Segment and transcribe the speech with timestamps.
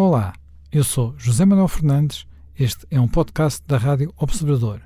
[0.00, 0.32] Olá,
[0.70, 2.24] eu sou José Manuel Fernandes.
[2.56, 4.80] Este é um podcast da Rádio Observador.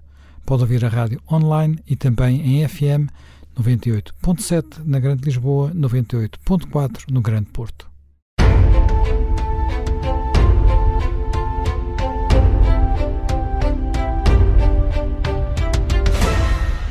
[0.47, 3.13] Pode ouvir a rádio online e também em FM
[3.55, 7.91] 98.7 na Grande Lisboa, 98.4 no Grande Porto.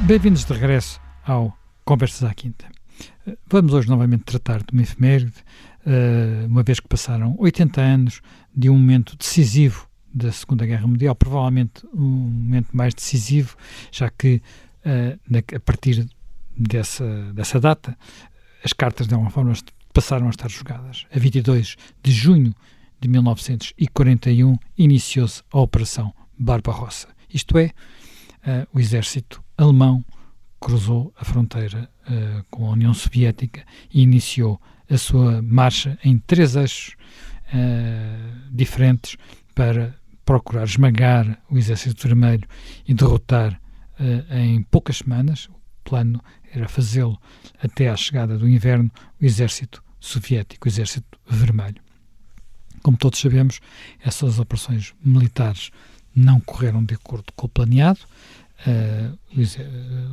[0.01, 2.80] Bem-vindos de regresso ao Conversas à Quinta.
[3.47, 5.33] Vamos hoje novamente tratar de uma efeméride,
[5.85, 8.21] eh, uma vez que passaram 80 anos
[8.55, 13.55] de um momento decisivo da Segunda Guerra Mundial, provavelmente um momento mais decisivo,
[13.91, 14.41] já que
[14.83, 15.17] eh,
[15.55, 16.09] a partir
[16.57, 17.95] dessa, dessa data
[18.63, 19.53] as cartas de alguma forma
[19.93, 21.05] passaram a estar jogadas.
[21.13, 22.55] A 22 de junho
[22.99, 27.65] de 1941 iniciou-se a Operação Barbarossa, isto é,
[28.45, 30.03] uh, o exército alemão
[30.59, 36.55] cruzou a fronteira uh, com a União Soviética e iniciou a sua marcha em três
[36.55, 36.95] eixos
[37.53, 39.15] uh, diferentes
[39.55, 42.47] para procurar esmagar o Exército Vermelho
[42.87, 43.59] e derrotar
[43.99, 45.45] uh, em poucas semanas.
[45.45, 46.21] O plano
[46.53, 47.19] era fazê-lo
[47.61, 51.81] até à chegada do inverno o Exército Soviético, o Exército Vermelho.
[52.81, 53.59] Como todos sabemos,
[54.03, 55.71] essas operações militares
[56.15, 57.99] não correram de acordo com o planeado.
[58.67, 59.17] Uh,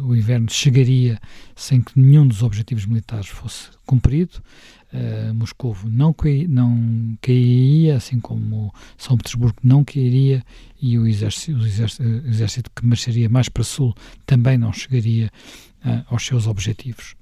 [0.06, 1.20] o inverno chegaria
[1.54, 4.42] sem que nenhum dos objetivos militares fosse cumprido.
[4.90, 10.42] Uh, Moscou não, cai, não cairia, assim como São Petersburgo não cairia,
[10.80, 15.30] e o exército, o exército, o exército que marcharia mais para sul também não chegaria
[15.84, 17.14] uh, aos seus objetivos.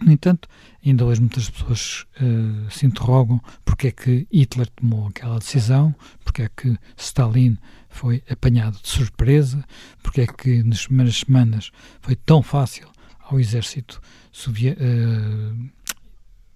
[0.00, 0.48] No entanto,
[0.86, 5.92] ainda hoje muitas pessoas uh, se interrogam porque é que Hitler tomou aquela decisão,
[6.24, 7.58] porque é que Stalin
[7.98, 9.64] foi apanhado de surpresa,
[10.04, 12.88] porque é que nas primeiras semanas foi tão fácil
[13.20, 14.00] ao exército
[14.46, 15.70] uh,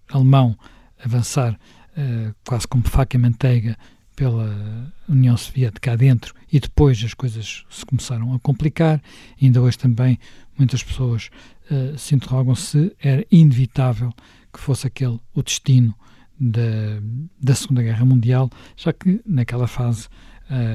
[0.09, 0.57] alemão
[1.05, 3.77] avançar uh, quase como faca e manteiga
[4.15, 9.03] pela União Soviética adentro e depois as coisas se começaram a complicar.
[9.41, 10.21] Ainda hoje também
[10.57, 11.29] muitas pessoas
[11.73, 14.15] uh, se interrogam se era inevitável
[14.53, 15.93] que fosse aquele o destino
[16.39, 17.01] da,
[17.41, 20.09] da Segunda Guerra Mundial, já que naquela fase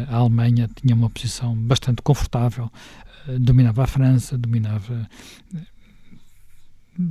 [0.10, 2.72] a Alemanha tinha uma posição bastante confortável,
[3.28, 5.08] uh, dominava a França, dominava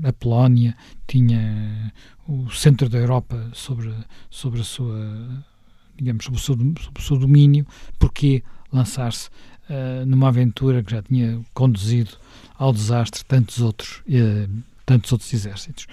[0.02, 1.92] a Polónia, tinha
[2.26, 3.94] o centro da Europa sobre,
[4.28, 5.44] sobre a sua
[5.96, 7.66] digamos, sobre o seu, sobre o seu domínio,
[7.98, 8.42] porque
[8.72, 9.28] lançar-se
[9.70, 12.10] uh, numa aventura que já tinha conduzido
[12.56, 15.86] ao desastre tantos outros, uh, tantos outros exércitos.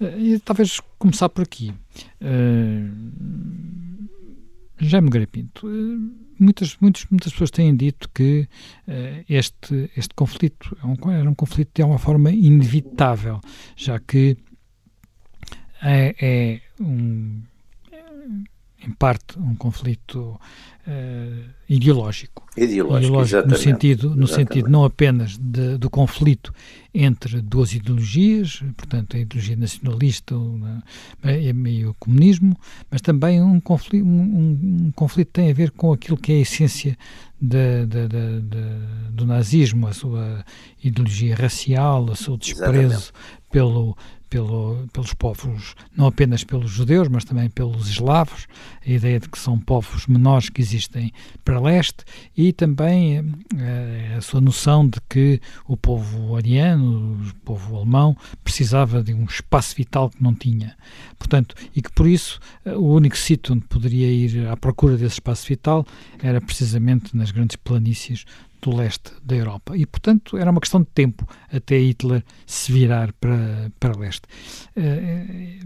[0.00, 1.72] Uh, e talvez começar por aqui.
[2.20, 2.90] Uh,
[4.84, 5.66] Jaime Garapinto,
[6.38, 8.48] muitas, muitas, muitas pessoas têm dito que
[9.28, 13.40] este, este conflito é um, era um conflito de alguma forma inevitável,
[13.76, 14.36] já que
[15.82, 17.42] é, é um
[18.86, 20.38] em parte, um conflito
[20.86, 22.42] uh, ideológico.
[22.56, 26.52] Ideológico, ideológico no sentido, no sentido não apenas de, do conflito
[26.92, 30.34] entre duas ideologias, portanto, a ideologia nacionalista
[31.24, 32.56] e o comunismo,
[32.90, 36.40] mas também um conflito, um, um conflito tem a ver com aquilo que é a
[36.40, 36.98] essência
[37.40, 40.44] de, de, de, do nazismo, a sua
[40.82, 43.12] ideologia racial, o seu desprezo
[43.50, 43.96] pelo,
[44.32, 48.46] pelo, pelos povos, não apenas pelos judeus, mas também pelos eslavos,
[48.80, 51.12] a ideia de que são povos menores que existem
[51.44, 52.02] para leste,
[52.34, 55.38] e também eh, a sua noção de que
[55.68, 60.78] o povo ariano, o povo alemão, precisava de um espaço vital que não tinha.
[61.18, 65.16] Portanto, e que por isso eh, o único sítio onde poderia ir à procura desse
[65.16, 65.86] espaço vital
[66.22, 68.24] era precisamente nas grandes planícies
[68.62, 69.76] do leste da Europa.
[69.76, 74.22] E, portanto, era uma questão de tempo até Hitler se virar para, para leste.
[74.76, 75.58] É,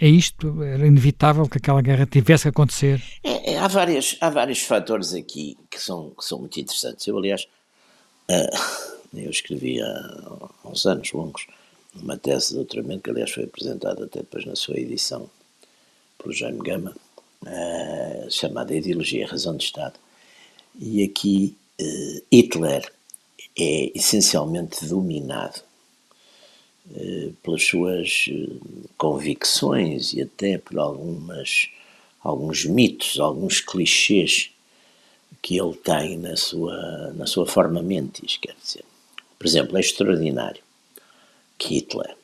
[0.00, 0.62] é isto?
[0.62, 3.02] Era inevitável que aquela guerra tivesse que acontecer?
[3.22, 7.06] É, é, há, várias, há vários fatores aqui que são, que são muito interessantes.
[7.06, 7.46] Eu, aliás,
[8.28, 11.46] uh, eu escrevi há, uns anos longos
[11.94, 15.30] uma tese de doutoramento que, aliás, foi apresentada até depois na sua edição
[16.18, 16.96] pelo Jaime Gama,
[18.30, 19.94] chamada Ideologia e Razão de Estado.
[20.80, 21.54] E aqui
[22.32, 22.90] Hitler
[23.58, 25.60] é essencialmente dominado
[26.90, 31.68] uh, pelas suas uh, convicções e até por algumas,
[32.22, 34.50] alguns mitos, alguns clichês
[35.42, 38.84] que ele tem na sua, na sua forma mentis, quer dizer.
[39.38, 40.62] Por exemplo, é extraordinário
[41.58, 42.16] que Hitler,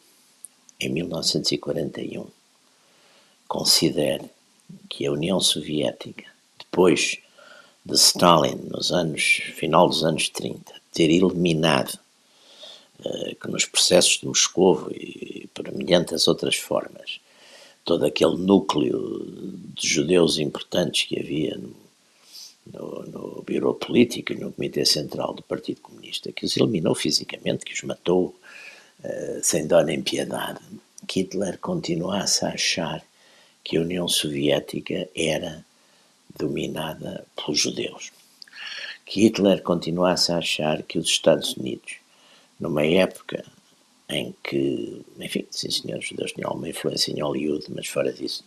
[0.80, 2.26] em 1941,
[3.48, 4.30] considere
[4.88, 6.24] que a União Soviética,
[6.58, 7.18] depois
[7.88, 9.22] de Stalin nos anos
[9.54, 11.98] final dos anos 30 ter eliminado
[13.00, 17.20] uh, que nos processos de Moscou e por mediante as outras formas
[17.84, 19.24] todo aquele núcleo
[19.74, 21.74] de judeus importantes que havia no,
[22.66, 27.64] no, no Biro Político e no Comitê Central do Partido Comunista, que os eliminou fisicamente,
[27.64, 28.34] que os matou
[29.02, 30.60] uh, sem dó nem piedade,
[31.10, 33.02] Hitler continuasse a achar
[33.64, 35.64] que a União Soviética era
[36.38, 38.12] dominada pelos judeus.
[39.04, 41.96] Que Hitler continuasse a achar que os Estados Unidos,
[42.60, 43.44] numa época
[44.08, 48.44] em que, enfim, sim senhor, os judeus tinham alguma influência em Hollywood, mas fora disso,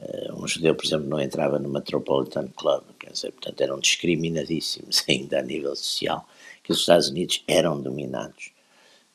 [0.00, 5.02] uh, um judeu, por exemplo, não entrava no Metropolitan Club, quer dizer, portanto eram discriminadíssimos
[5.08, 6.28] ainda a nível social,
[6.62, 8.52] que os Estados Unidos eram dominados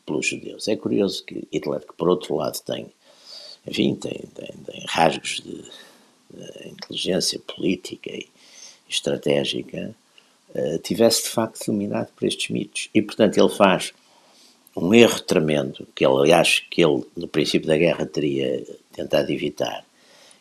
[0.05, 0.67] pelos judeus.
[0.67, 2.91] É curioso que Hitler, que por outro lado tem,
[3.65, 5.63] enfim, tem, tem, tem rasgos de,
[6.65, 8.27] inteligência política e
[8.89, 9.95] estratégica,
[10.53, 12.89] uh, tivesse de facto dominado por estes mitos.
[12.93, 13.93] E, portanto, ele faz
[14.75, 19.85] um erro tremendo, que ele, aliás, que ele no princípio da guerra teria tentado evitar,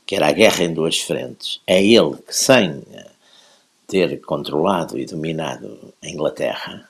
[0.07, 1.61] que era a guerra em duas frentes.
[1.67, 3.11] É ele que, sem eh,
[3.87, 6.89] ter controlado e dominado a Inglaterra,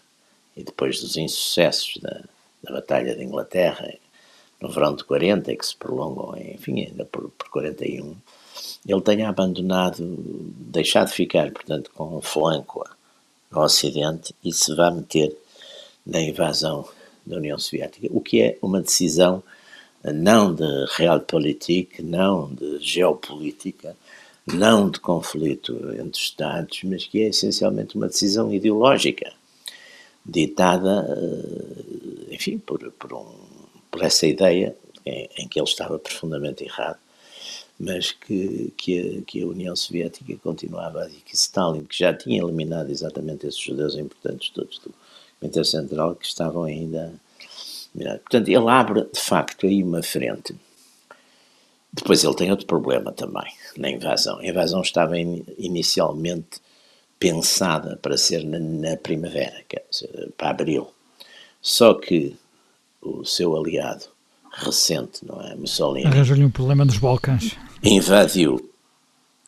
[0.56, 2.22] e depois dos insucessos da,
[2.62, 3.94] da Batalha de Inglaterra,
[4.60, 8.14] no verão de 40, que se prolongam, enfim, ainda por, por 41,
[8.86, 12.84] ele tenha abandonado, deixado de ficar, portanto, com um flanco
[13.50, 15.36] ao Ocidente e se vá meter
[16.06, 16.88] na invasão
[17.26, 19.42] da União Soviética, o que é uma decisão
[20.02, 20.64] não de
[20.96, 23.94] realpolitik, não de geopolítica,
[24.46, 29.32] não de conflito entre Estados, mas que é essencialmente uma decisão ideológica,
[30.24, 33.26] ditada, eh, enfim, por, por, um,
[33.90, 34.74] por essa ideia
[35.04, 36.98] em, em, que ele estava profundamente errado,
[37.80, 42.42] mas que, que, a, que a União Soviética continuava e que Stalin, que já tinha
[42.42, 44.92] eliminado exatamente esses judeus importantes todos do,
[45.42, 47.14] Intercentral que estavam ainda.
[47.94, 50.54] Portanto, ele abre de facto aí uma frente.
[51.90, 54.38] Depois ele tem outro problema também, na invasão.
[54.38, 56.60] A invasão estava in, inicialmente
[57.18, 60.88] pensada para ser na, na primavera, dizer, para abril.
[61.62, 62.36] Só que
[63.00, 64.04] o seu aliado
[64.52, 65.54] recente, não é?
[65.54, 66.06] Mussolini.
[66.06, 67.56] Arranjou-lhe um problema nos Balcãs.
[67.82, 68.70] Invadiu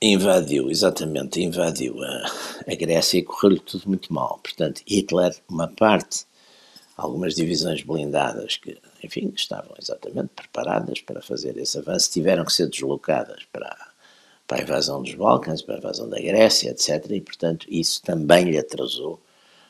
[0.01, 2.27] invadiu, exatamente, invadiu a,
[2.67, 4.41] a Grécia e correu-lhe tudo muito mal.
[4.43, 6.25] Portanto, Hitler, uma parte,
[6.97, 12.69] algumas divisões blindadas que, enfim, estavam exatamente preparadas para fazer esse avanço, tiveram que ser
[12.69, 13.77] deslocadas para,
[14.49, 17.11] para a invasão dos Balcãs, para a invasão da Grécia, etc.
[17.11, 19.21] E, portanto, isso também lhe atrasou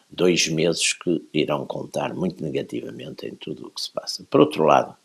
[0.08, 4.24] dois meses que irão contar muito negativamente em tudo o que se passa.
[4.30, 4.96] Por outro lado,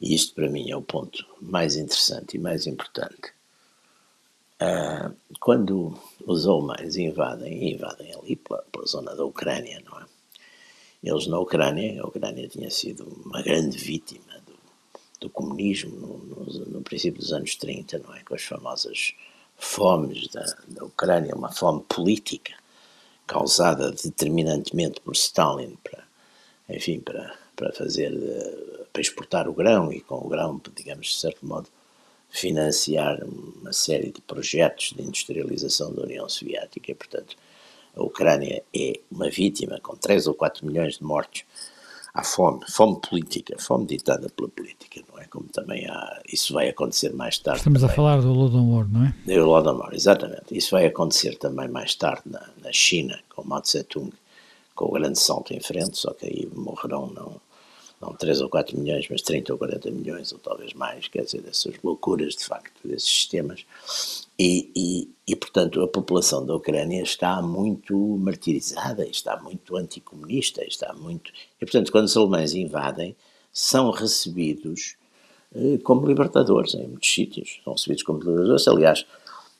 [0.00, 3.32] e isto para mim é o ponto mais interessante e mais importante,
[4.62, 10.04] Uh, quando os alemães invadem, invadem ali pela, pela, zona da Ucrânia, não é?
[11.02, 14.54] Eles na Ucrânia, a Ucrânia tinha sido uma grande vítima do,
[15.20, 18.22] do comunismo no, no, no, princípio dos anos 30, não é?
[18.22, 19.12] Com as famosas
[19.56, 22.54] fomes da, da Ucrânia, uma fome política
[23.26, 26.04] causada determinantemente por Stalin para,
[26.68, 31.14] enfim, para, para fazer, eh, para exportar o grão e com o grão, digamos, de
[31.14, 31.68] certo modo,
[32.34, 37.36] financiar uma série de projetos de industrialização da União Soviética e, portanto,
[37.96, 41.44] a Ucrânia é uma vítima com 3 ou 4 milhões de mortos.
[42.12, 45.26] Há fome, fome política, fome ditada pela política, não é?
[45.26, 47.58] Como também há, isso vai acontecer mais tarde.
[47.58, 47.92] Estamos também.
[47.92, 49.14] a falar do Lodomor, não é?
[49.26, 50.56] Do Lodomor, exatamente.
[50.56, 54.12] Isso vai acontecer também mais tarde na, na China, com Mao Tse-tung,
[54.74, 57.40] com o grande salto em frente, só que aí morrerão não
[58.04, 61.40] não 3 ou 4 milhões, mas 30 ou 40 milhões, ou talvez mais, quer dizer,
[61.40, 63.64] dessas loucuras, de facto, desses sistemas.
[64.38, 70.92] E, e, e, portanto, a população da Ucrânia está muito martirizada, está muito anticomunista, está
[70.92, 71.32] muito...
[71.60, 73.16] E, portanto, quando os alemães invadem,
[73.52, 74.96] são recebidos
[75.54, 79.06] eh, como libertadores em muitos sítios, são recebidos como libertadores, aliás,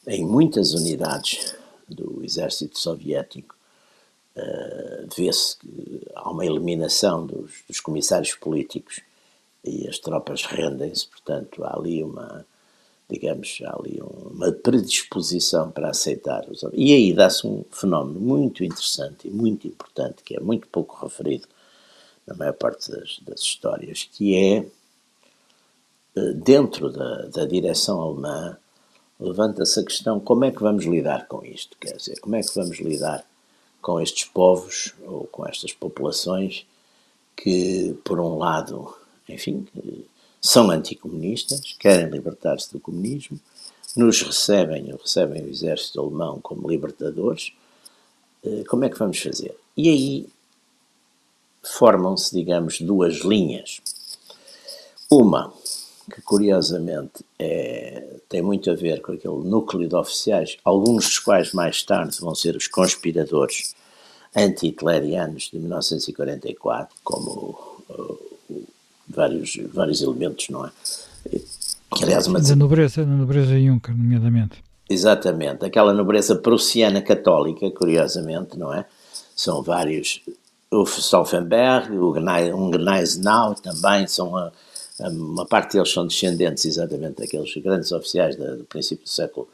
[0.06, 1.56] em muitas unidades
[1.88, 3.53] do exército soviético,
[4.36, 9.00] uh, vê-se que há uma eliminação dos, dos, comissários políticos
[9.64, 12.44] e as tropas rendem-se, portanto, há ali uma,
[13.08, 16.62] digamos, há ali uma predisposição para aceitar os.
[16.72, 21.48] E aí dá-se um fenómeno muito interessante e muito importante, que é muito pouco referido
[22.26, 24.66] na maior parte das, das histórias, que é,
[26.16, 28.56] eh, dentro da, da direção alemã,
[29.20, 32.54] levanta-se a questão como é que vamos lidar com isto, quer dizer, como é que
[32.54, 33.24] vamos lidar
[33.84, 36.66] com estes povos ou com estas populações
[37.36, 38.96] que, por um lado,
[39.28, 39.68] enfim,
[40.40, 43.38] são anticomunistas, querem libertar-se do comunismo,
[43.94, 47.52] nos recebem, recebem o exército alemão como libertadores.
[48.42, 49.54] Eh, como é que vamos fazer?
[49.76, 50.26] E aí
[51.62, 53.82] formam-se, digamos, duas linhas.
[55.10, 55.52] Uma
[56.10, 61.52] que curiosamente é, tem muito a ver com aquele núcleo de oficiais, alguns dos quais
[61.52, 63.74] mais tarde vão ser os conspiradores
[64.36, 67.56] anti-hitlerianos de 1944, como
[67.88, 68.18] uh,
[69.08, 70.72] vários, vários elementos, não é?
[71.94, 72.40] Que, aliás, uma...
[72.40, 74.62] Da nobreza, da nobreza Juncker, nomeadamente.
[74.90, 78.84] Exatamente, aquela nobreza prussiana católica, curiosamente, não é?
[79.34, 80.20] São vários,
[80.70, 82.12] o Stauffenberg, o
[82.70, 84.52] Gneisenau também, são uma,
[85.00, 89.48] uma parte deles são descendentes exatamente daqueles grandes oficiais do princípio do século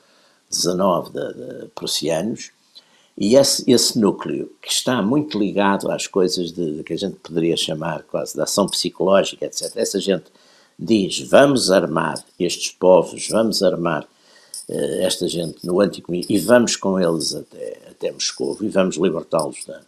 [0.50, 2.50] XIX, de, de prussianos,
[3.16, 7.16] e esse, esse núcleo, que está muito ligado às coisas de, de, que a gente
[7.16, 10.24] poderia chamar quase de ação psicológica, etc., essa gente
[10.78, 14.04] diz: vamos armar estes povos, vamos armar
[14.68, 19.64] uh, esta gente no anticomunismo e vamos com eles até, até Moscou e vamos libertá-los
[19.66, 19.82] da.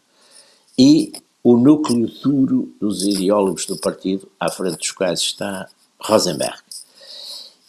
[0.76, 5.68] E o núcleo duro dos ideólogos do partido, à frente dos quais está
[5.98, 6.58] Rosenberg.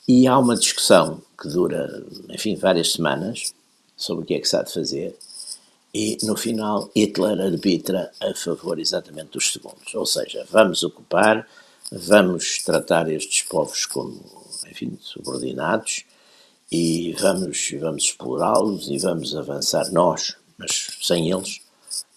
[0.07, 3.53] E há uma discussão que dura, enfim, várias semanas
[3.95, 5.17] sobre o que é que se há de fazer
[5.93, 11.47] e no final Hitler arbitra a favor exatamente dos segundos, ou seja, vamos ocupar,
[11.91, 14.19] vamos tratar estes povos como,
[14.69, 16.03] enfim, subordinados
[16.71, 21.61] e vamos, vamos explorá-los e vamos avançar nós, mas sem eles,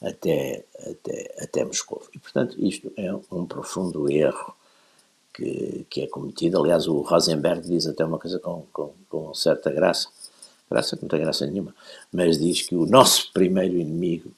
[0.08, 2.02] até, até, até Moscou.
[2.14, 4.54] E, portanto, isto é um profundo erro
[5.34, 6.60] que, que é cometido.
[6.60, 10.08] Aliás, o Rosenberg diz até uma coisa com, com, com certa graça,
[10.70, 11.74] graça que não tem graça nenhuma,
[12.12, 14.30] mas diz que o nosso primeiro inimigo,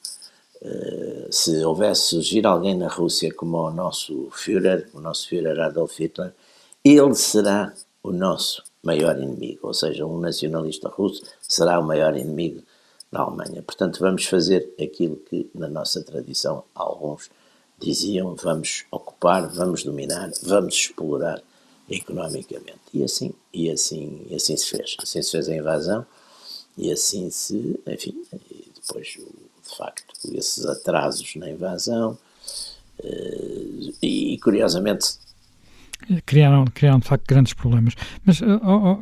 [0.61, 5.97] uh, se houvesse surgir alguém na Rússia como o nosso Führer, o nosso Führer Adolf
[5.99, 6.33] Hitler,
[6.83, 7.73] ele será
[8.03, 12.61] o nosso maior inimigo, ou seja, um nacionalista russo será o maior inimigo
[13.11, 13.61] da Alemanha.
[13.61, 17.29] Portanto, vamos fazer aquilo que na nossa tradição alguns
[17.79, 21.41] diziam: vamos ocupar, vamos dominar, vamos explorar
[21.89, 22.79] economicamente.
[22.93, 24.95] E assim, e assim, e assim se fez.
[25.01, 26.05] Assim se fez a invasão
[26.77, 28.15] e assim se, enfim,
[28.75, 32.17] depois, de facto, esses atrasos na invasão,
[33.03, 35.19] eh, e, curiosamente.
[36.25, 37.95] Criaram, criaram de facto grandes problemas.
[38.23, 38.97] Mas, oh, oh,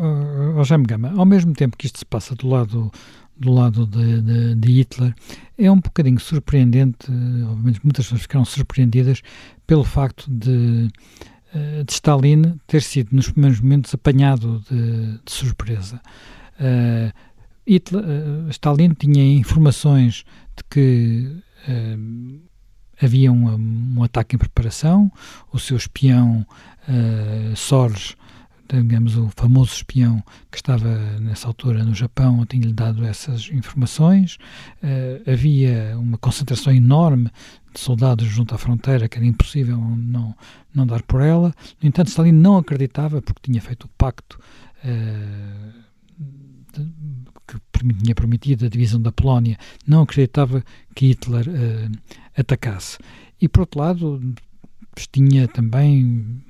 [0.58, 2.92] oh, ao mesmo tempo que isto se passa do lado,
[3.40, 5.14] do lado de, de, de Hitler,
[5.58, 7.12] é um bocadinho surpreendente,
[7.50, 9.22] obviamente muitas pessoas ficaram surpreendidas
[9.66, 10.90] pelo facto de,
[11.54, 16.02] eh, de Stalin ter sido nos primeiros momentos apanhado de, de surpresa.
[16.60, 17.14] Uh,
[17.68, 20.26] Hitler, uh, Stalin tinha informações
[20.56, 22.42] de que uh,
[23.02, 25.12] havia um, um, ataque em preparação,
[25.52, 26.46] o seu espião
[26.88, 28.17] uh, Soros,
[28.68, 34.38] digamos, o famoso espião que estava nessa altura no Japão, tinha-lhe dado essas informações.
[34.84, 37.30] Uh, havia uma concentração enorme
[37.74, 40.36] de soldados junto à fronteira que era impossível não,
[40.74, 41.54] não dar por ela.
[41.82, 44.40] No entanto, Stalin não acreditava, porque tinha feito o pacto.
[44.84, 45.88] Uh,
[47.48, 51.92] que tinha prometido a divisão da Polónia, não acreditava que Hitler uh,
[52.38, 52.98] atacasse.
[53.40, 54.36] E, por outro lado,
[55.12, 56.42] tinha também,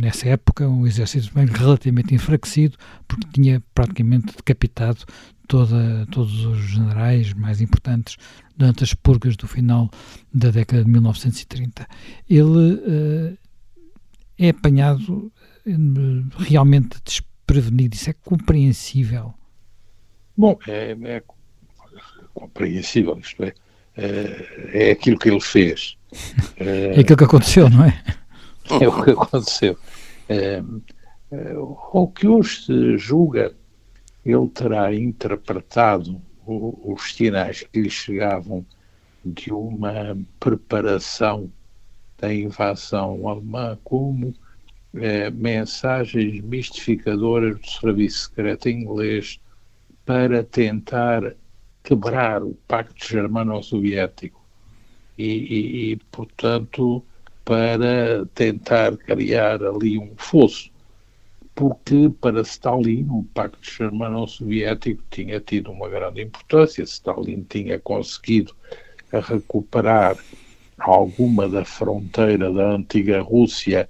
[0.00, 2.76] nessa época, um exército relativamente enfraquecido,
[3.06, 5.04] porque tinha praticamente decapitado
[5.46, 8.16] toda, todos os generais mais importantes
[8.56, 9.90] durante as purgas do final
[10.32, 11.86] da década de 1930.
[12.28, 13.38] Ele uh,
[14.38, 15.32] é apanhado
[15.66, 19.34] uh, realmente desprevenido, isso é compreensível
[20.40, 21.22] Bom, é, é
[22.32, 23.52] compreensível, isto é,
[23.94, 25.98] é, é, aquilo que ele fez.
[26.56, 28.02] É aquilo que aconteceu, não é?
[28.68, 29.78] É o que aconteceu.
[30.28, 30.62] É,
[31.32, 33.54] é, o que hoje se julga,
[34.24, 38.64] ele terá interpretado o, os sinais que lhe chegavam
[39.24, 41.50] de uma preparação
[42.18, 44.34] da invasão alemã como
[44.94, 49.40] é, mensagens mistificadoras do serviço secreto inglês
[50.04, 51.34] para tentar
[51.82, 54.40] quebrar o pacto germano-soviético
[55.16, 57.04] e, e, e, portanto,
[57.44, 60.70] para tentar criar ali um fosso.
[61.54, 66.82] Porque para Stalin o pacto germano-soviético tinha tido uma grande importância.
[66.82, 68.54] Stalin tinha conseguido
[69.12, 70.16] recuperar
[70.78, 73.88] alguma da fronteira da antiga Rússia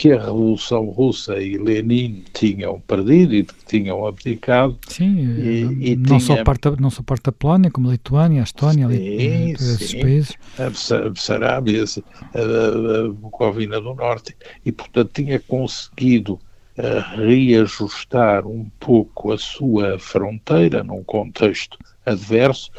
[0.00, 4.78] que a Revolução Russa e Lenin tinham perdido e que tinham abdicado.
[4.88, 6.20] Sim, e, e não, tinha...
[6.20, 9.92] só parte, não só parte da Polónia, como a Lituânia, a Estónia, sim, ali, esses
[9.92, 10.38] países.
[10.58, 16.40] A Bessarabia, a, Bucovina do Norte, e portanto tinha conseguido
[16.78, 21.76] uh, reajustar um pouco a sua fronteira num contexto
[22.06, 22.70] adverso.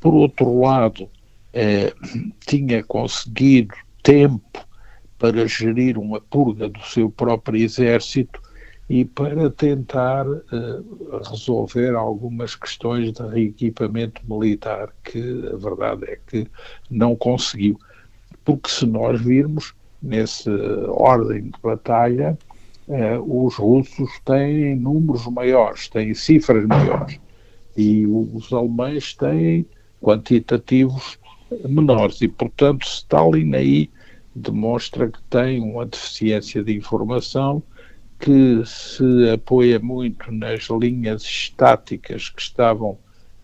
[0.00, 4.66] Por outro lado, uh, tinha conseguido tempo
[5.18, 8.40] para gerir uma purga do seu próprio exército
[8.88, 15.18] e para tentar uh, resolver algumas questões de reequipamento militar que
[15.52, 16.46] a verdade é que
[16.90, 17.78] não conseguiu.
[18.44, 20.50] Porque se nós virmos nessa
[20.90, 22.38] ordem de batalha,
[22.86, 27.20] uh, os russos têm números maiores, têm cifras maiores
[27.76, 29.66] e os alemães têm
[30.00, 31.18] quantitativos
[31.68, 33.90] menores e, portanto, Stalin aí
[34.38, 37.62] demonstra que tem uma deficiência de informação
[38.18, 42.98] que se apoia muito nas linhas estáticas que estavam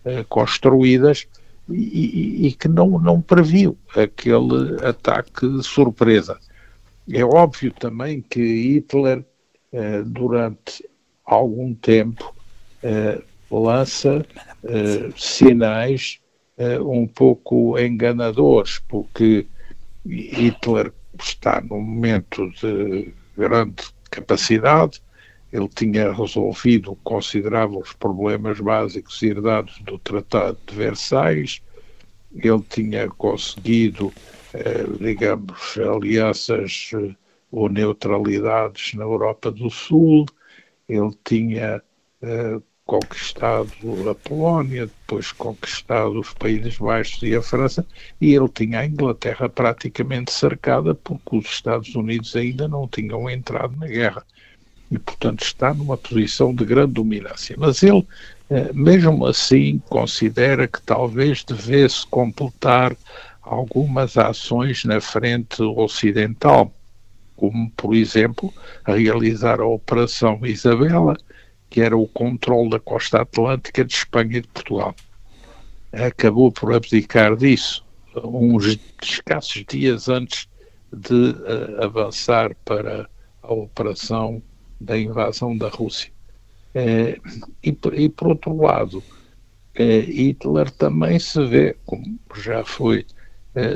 [0.05, 1.27] uh, construídas
[1.69, 6.37] e, e, que não, não previu aquele ataque de surpresa.
[7.09, 9.19] É óbvio também que Hitler,
[9.71, 10.87] uh, durante
[11.25, 12.35] algum tempo,
[12.83, 14.25] uh, lança
[15.15, 16.19] sinais
[16.81, 19.45] um pouco enganadores, porque
[20.05, 25.01] Hitler está num momento de grande capacidade,
[25.51, 31.61] ele tinha resolvido consideráveis problemas básicos herdados do Tratado de Versailles,
[32.35, 34.13] ele tinha conseguido,
[34.53, 37.15] eh, digamos, alianças eh,
[37.51, 40.25] ou neutralidades na Europa do Sul,
[40.89, 41.81] ele tinha
[42.21, 43.71] eh, conquistado
[44.09, 47.85] a Polónia, depois conquistado os Países Baixos e a França,
[48.21, 53.75] e ele tinha a Inglaterra praticamente cercada porque os Estados Unidos ainda não tinham entrado
[53.77, 54.23] na guerra.
[54.91, 57.55] E, portanto, está numa posição de grande dominância.
[57.57, 58.05] Mas ele,
[58.51, 62.95] eh, mesmo assim, considera que talvez devesse completar
[63.41, 66.71] algumas ações na frente ocidental,
[67.35, 68.53] como, por exemplo,
[68.85, 71.17] realizar a Operação Isabela,
[71.75, 74.95] que era o controle da costa atlântica de Espanha e de Portugal.
[75.91, 77.85] Acabou por abdicar disso
[78.23, 80.47] uns escassos dias antes
[80.93, 83.09] de uh, avançar para
[83.43, 84.41] a operação
[84.79, 86.13] da invasão da Rússia.
[86.73, 87.19] Eh,
[87.61, 89.03] e, e, por outro lado,
[89.75, 93.05] eh, Hitler também se vê, como já foi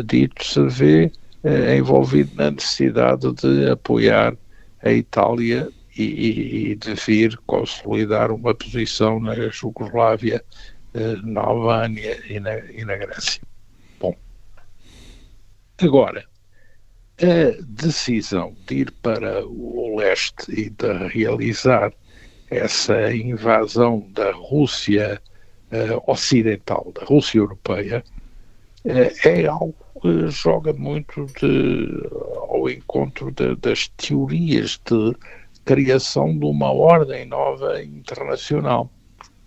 [0.05, 1.11] dito, se vê
[1.77, 4.37] envolvido na necessidade de apoiar
[4.81, 5.69] a Itália
[6.03, 10.43] e, e de vir consolidar uma posição na Jugoslávia,
[10.93, 13.41] eh, na Albânia e na, e na Grécia.
[13.99, 14.15] Bom,
[15.77, 16.23] agora,
[17.21, 21.91] a decisão de ir para o leste e de realizar
[22.49, 25.21] essa invasão da Rússia
[25.71, 28.03] uh, ocidental, da Rússia europeia,
[28.85, 32.09] uh, é algo que joga muito de,
[32.49, 35.13] ao encontro de, das teorias de
[35.69, 38.91] criação de uma ordem nova internacional,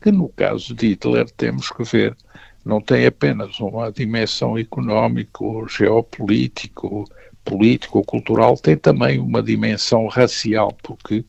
[0.01, 2.17] que no caso de Hitler temos que ver,
[2.65, 7.07] não tem apenas uma dimensão económico, geopolítico,
[7.45, 11.25] político, cultural, tem também uma dimensão racial, porque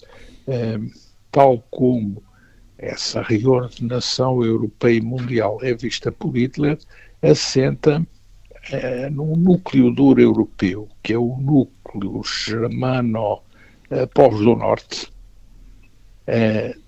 [0.47, 0.77] eh,
[1.32, 2.21] tal como
[2.77, 6.77] essa reordenação europeia e mundial é vista por Hitler,
[7.19, 8.06] assenta
[8.71, 13.41] eh, num núcleo duro europeu, que é o núcleo germano
[13.93, 15.12] uh, povos do Norte.
[16.27, 16.79] Uh,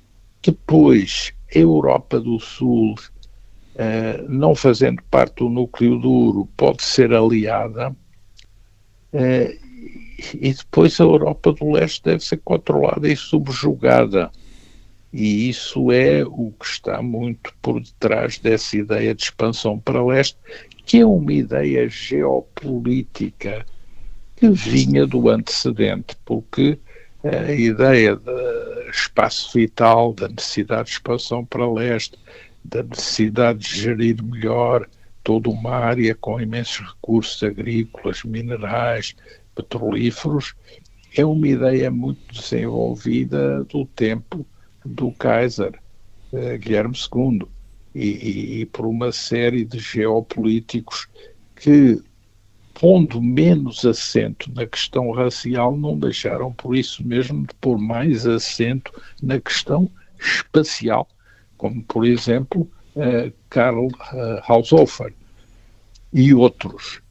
[0.41, 7.95] depois, a Europa do Sul, uh, não fazendo parte do núcleo duro, pode ser aliada.
[10.33, 14.31] e depois a Europa do Leste deve ser controlada e subjugada.
[15.13, 20.37] E isso é o que está muito por detrás dessa ideia de expansão para leste,
[20.85, 23.65] que é uma ideia geopolítica
[24.35, 26.77] que vinha do antecedente, porque
[27.27, 32.17] a ideia do espaço vital, da necessidade de expansão para leste,
[32.63, 34.87] da necessidade de gerir melhor
[35.23, 39.15] toda uma área com imensos recursos agrícolas, minerais,
[39.55, 40.53] petrolíferos,
[41.17, 44.45] é uma ideia muito desenvolvida do tempo
[44.85, 45.73] do Kaiser
[46.31, 47.47] uh, Guilherme II
[47.95, 51.07] e, e, e por uma série de geopolíticos
[51.55, 51.99] que
[52.75, 58.91] pondo menos acento na questão racial, não deixaram por isso mesmo de pôr mais acento
[59.23, 61.07] na questão espacial,
[61.57, 65.13] como por exemplo uh, Karl uh, Haushofer
[66.13, 67.01] e outros.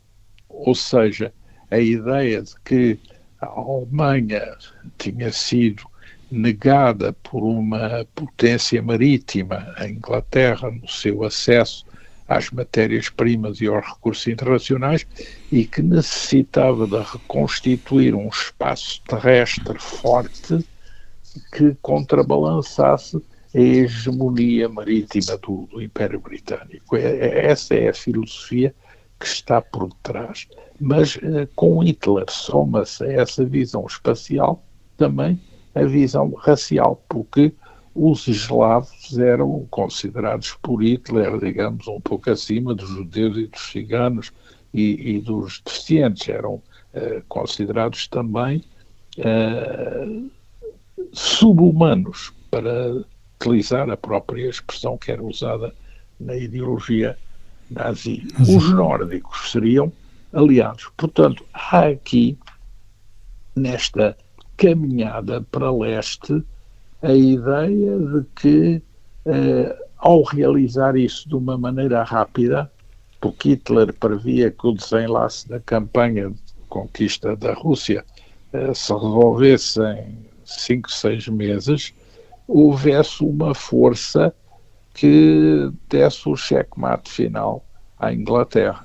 [0.48, 1.32] Ou seja,
[1.70, 2.98] a ideia de que
[3.40, 4.56] a Alemanha
[4.98, 5.84] tinha sido
[6.30, 11.86] negada por uma potência marítima, a Inglaterra, no seu acesso
[12.28, 15.06] às matérias-primas e aos recursos internacionais
[15.52, 20.64] e que necessitava de reconstituir um espaço terrestre forte
[21.52, 23.20] que contrabalançasse
[23.54, 26.96] a hegemonia marítima do, do Império Britânico.
[26.96, 28.74] É, é, essa é a filosofia
[29.18, 30.48] que está por detrás
[30.80, 34.62] Mas uh, com Hitler soma-se a essa visão espacial
[34.96, 35.40] também
[35.74, 37.52] a visão racial, porque
[37.94, 44.32] os eslavos eram considerados por Hitler, digamos, um pouco acima dos judeus e dos ciganos
[44.72, 46.28] e, e dos deficientes.
[46.28, 48.64] Eram uh, considerados também
[49.18, 50.30] uh,
[51.12, 53.04] subhumanos, para
[53.40, 55.74] utilizar a própria expressão que era usada
[56.20, 57.18] na ideologia
[57.70, 58.26] nazi.
[58.40, 59.92] Os nórdicos seriam
[60.32, 60.90] aliados.
[60.96, 62.38] Portanto, há aqui,
[63.56, 64.16] nesta
[64.56, 66.44] caminhada para leste,
[67.04, 68.82] a ideia de que,
[69.26, 72.70] eh, ao realizar isso de uma maneira rápida,
[73.20, 76.36] porque Hitler previa que o desenlace da campanha de
[76.68, 78.04] conquista da Rússia
[78.52, 81.92] eh, se resolvesse em cinco, seis meses,
[82.48, 84.34] houvesse uma força
[84.94, 87.64] que desse o checkmate final
[87.98, 88.84] à Inglaterra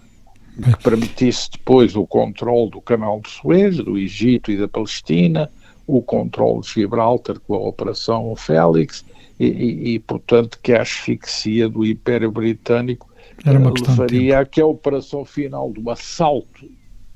[0.61, 5.49] que permitisse depois o controle do canal de Suez, do Egito e da Palestina,
[5.97, 9.03] o controle de Gibraltar com a Operação Félix
[9.39, 13.09] e, e, e portanto, que a asfixia do Império Britânico
[13.43, 16.69] levaria a que a operação final do assalto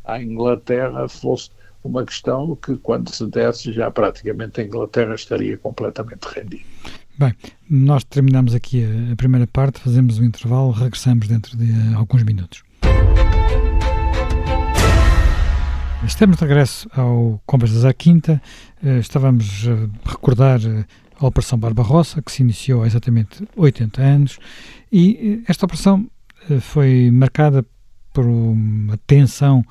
[0.04, 1.52] à Inglaterra fosse
[1.84, 6.64] uma questão que, quando se desse, já praticamente a Inglaterra estaria completamente rendida.
[7.18, 7.34] Bem,
[7.70, 12.64] nós terminamos aqui a, primeira parte, fazemos um intervalo, regressamos dentro de alguns minutos.
[16.06, 18.42] Estamos de regresso ao Conversas à Quinta.
[18.84, 20.86] Eh, estávamos a recordar eh,
[21.18, 24.40] a Operação Barbarossa, que se iniciou há exatamente 80 anos,
[24.92, 26.10] e eh, esta operação
[26.60, 27.66] foi marcada
[28.12, 29.64] por uma tensão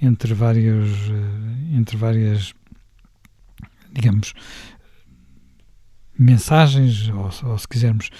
[0.00, 0.90] entre vários,
[1.72, 2.54] entre várias,
[3.92, 4.32] digamos,
[6.16, 8.10] mensagens, ou, ou se quisermos,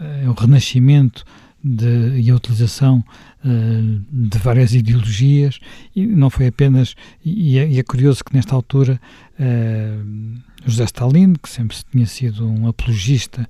[0.00, 1.24] é o renascimento
[1.62, 3.04] de, e a utilização
[3.44, 5.58] uh, de várias ideologias,
[5.94, 6.94] e não foi apenas,
[7.24, 9.00] e é, e é curioso que nesta altura
[9.38, 13.46] uh, José Stalin, que sempre tinha sido um apologista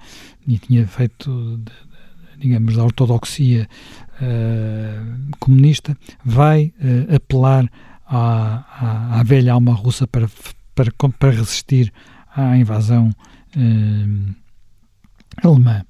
[0.46, 1.61] e tinha feito,
[2.38, 3.68] digamos, da ortodoxia
[4.20, 6.73] uh, comunista, vai
[7.14, 7.70] apelar
[8.07, 10.29] à, à, à, velha alma russa para,
[10.75, 11.92] para, para resistir
[12.35, 13.12] à invasão
[15.42, 15.85] alemã.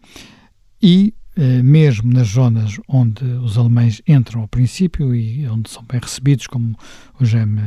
[0.83, 1.15] E
[1.63, 6.77] mesmo nas zonas onde os alemães entram ao princípio e onde são bem recebidos, como
[7.19, 7.63] o Jaime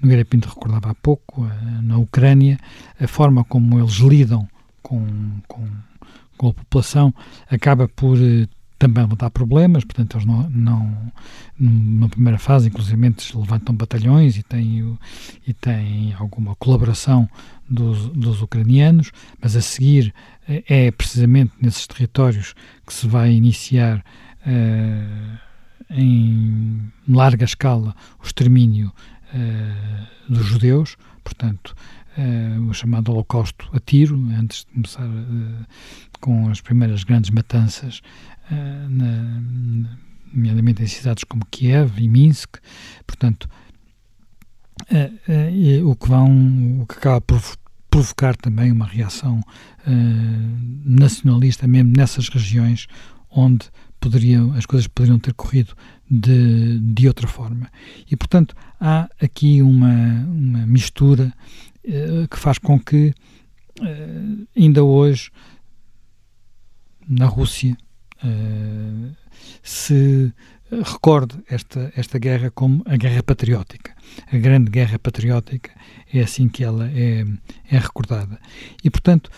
[0.00, 2.58] Nogueira Pinto recordava há pouco, eh, na Ucrânia,
[3.00, 4.48] a forma como eles lidam
[4.82, 5.06] com,
[5.48, 5.66] com,
[6.36, 7.14] com a população
[7.48, 8.18] acaba por
[8.84, 11.12] eh, também dar problemas, portanto eles não, não
[11.58, 12.96] numa primeira fase inclusive
[13.34, 14.98] levantam batalhões e têm,
[15.46, 17.28] e têm alguma colaboração
[17.68, 20.12] dos, dos ucranianos, mas a seguir
[20.46, 22.54] é precisamente nesses territórios
[22.86, 24.04] que se vai iniciar
[24.46, 25.38] uh,
[25.90, 28.92] em larga escala o extermínio
[29.32, 31.74] uh, dos judeus, portanto,
[32.18, 35.08] uh, o chamado Holocausto a tiro, antes de começar
[36.20, 38.00] com as primeiras grandes matanças,
[38.50, 39.42] na,
[40.32, 42.56] nomeadamente em cidades como Kiev e Minsk,
[43.06, 43.48] portanto,
[45.84, 47.40] o que vão, o que acaba por
[47.88, 49.40] provocar também uma reação
[50.84, 52.86] nacionalista mesmo nessas regiões
[53.30, 53.66] onde
[54.00, 55.74] poderiam, as coisas poderiam ter corrido
[56.10, 57.70] de, de outra forma.
[58.10, 61.32] E, portanto, há aqui uma, uma mistura
[62.30, 63.14] que faz com que
[64.56, 65.30] ainda hoje
[67.08, 67.76] na Rússia
[69.62, 70.32] se
[70.70, 73.94] recorde esta, esta guerra como a guerra patriótica,
[74.32, 75.70] a grande guerra patriótica,
[76.12, 77.24] é assim que ela é,
[77.70, 78.38] é recordada.
[78.82, 79.30] E, portanto,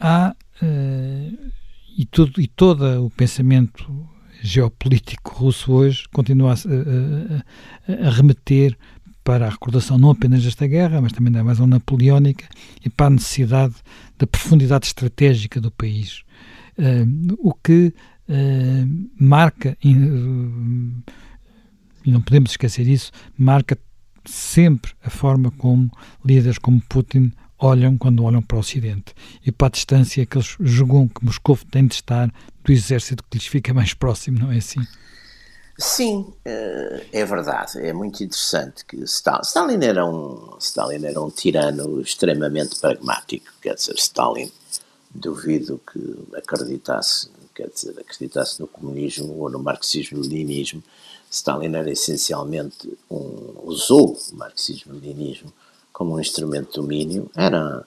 [0.00, 1.52] há, uh,
[1.96, 4.08] e, tudo, e todo o pensamento
[4.42, 8.76] geopolítico russo hoje continua a, a, a, remeter
[9.24, 12.46] para a recordação não apenas desta guerra, mas também da invasão napoleónica
[12.84, 13.74] e para a necessidade
[14.16, 16.22] da profundidade estratégica do país.
[17.38, 17.94] O que
[18.28, 21.02] uh, marca, e não
[22.24, 23.76] podemos esquecer isso, marca
[24.24, 25.90] sempre a forma como
[26.24, 29.14] líderes como Putin olham quando olham para o Ocidente
[29.44, 33.38] e para a distância que eles julgam que Moscou tem de estar do exército que
[33.38, 34.80] lhes fica mais próximo, não é assim?
[35.76, 37.78] Sim, eh, é verdade.
[37.78, 43.46] É muito interessante que Stalin era um, Stalin era um tirano extremamente pragmático.
[43.62, 44.50] Quer dizer, Stalin
[45.10, 50.80] duvido que acreditasse quer dizer, acreditasse no comunismo ou no marxismo-leninismo,
[51.28, 55.52] Stalin era essencialmente um, usou o marxismo-leninismo
[55.92, 57.84] como um instrumento de domínio, era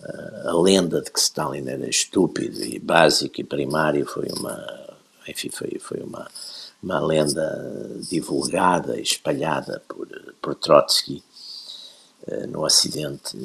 [0.00, 4.96] uh, a lenda de que Stalin era estúpido e básico e primário foi uma,
[5.28, 6.26] enfim, foi, foi uma
[6.82, 10.08] uma lenda divulgada espalhada por,
[10.40, 11.22] por Trotsky
[12.26, 13.36] uh, no Ocidente,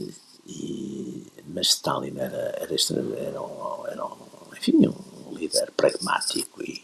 [0.45, 2.75] e, mas Stalin era, era,
[3.17, 4.17] era, um, era um,
[4.57, 6.83] enfim, um líder pragmático e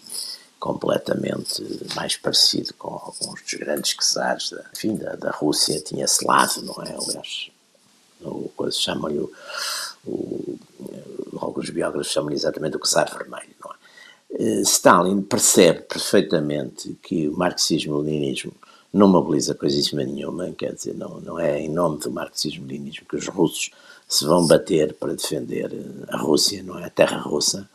[0.59, 1.63] completamente
[1.95, 6.61] mais parecido com alguns dos grandes czares da, enfim, da, da Rússia, tinha esse lado,
[6.61, 6.91] não é?
[6.91, 7.51] Aliás,
[8.77, 9.31] chamam-lhe o,
[11.39, 13.75] alguns biógrafos chamam-lhe exatamente o czar vermelho, não é?
[14.31, 18.53] Eh, Stalin percebe perfeitamente que o marxismo-leninismo
[18.91, 23.27] não mobiliza coisíssima nenhuma, quer dizer, não, não é em nome do marxismo-leninismo que os
[23.27, 23.71] russos
[24.07, 25.71] se vão bater para defender
[26.09, 26.85] a Rússia, não é?
[26.85, 27.69] A terra russa.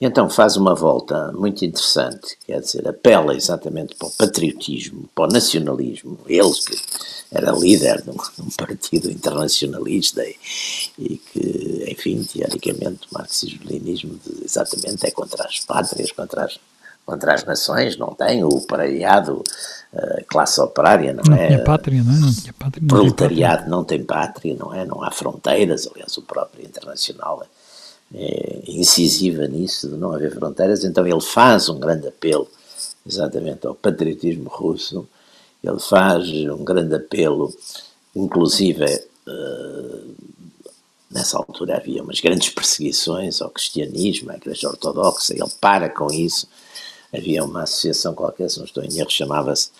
[0.00, 5.24] E então faz uma volta muito interessante, quer dizer, apela exatamente para o patriotismo, para
[5.24, 6.76] o nacionalismo, ele que
[7.30, 10.36] era líder de um, de um partido internacionalista e,
[10.98, 16.58] e, que, enfim, teoricamente o marxismo-leninismo exatamente é contra as pátrias, contra as,
[17.04, 19.42] contra as nações, não tem o pareado
[19.92, 21.48] uh, classe operária, não, não é?
[21.48, 22.18] Tinha pátria, não é?
[22.18, 22.86] Não tinha pátria.
[22.86, 24.84] Proletariado não tem pátria, não é?
[24.84, 27.46] Não há fronteiras, aliás, o próprio internacional
[28.14, 32.48] é incisiva nisso, de não haver fronteiras, então ele faz um grande apelo
[33.06, 35.06] exatamente ao patriotismo russo
[35.64, 37.52] ele faz um grande apelo,
[38.14, 40.14] inclusive uh,
[41.10, 46.46] nessa altura havia umas grandes perseguições ao cristianismo, à Igreja Ortodoxa, ele para com isso.
[47.14, 49.70] Havia uma associação qualquer, se não estou em erro, chamava-se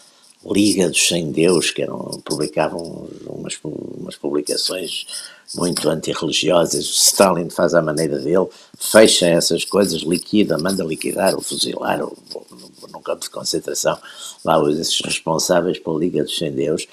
[0.46, 5.06] Liga dos Sem Deus, que eram, publicavam umas, umas publicações
[5.54, 6.84] muito antirreligiosas.
[6.84, 8.46] Stalin faz à maneira dele,
[8.78, 13.98] fecha essas coisas, liquida, manda liquidar ou fuzilar num campo de concentração
[14.44, 16.86] lá esses responsáveis pela Liga dos Sem Deus,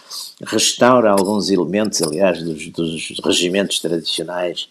[0.46, 4.70] restaura alguns elementos, aliás, dos, dos regimentos tradicionais